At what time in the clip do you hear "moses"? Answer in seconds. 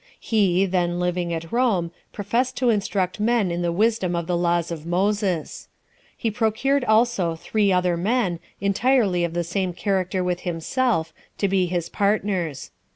4.83-5.67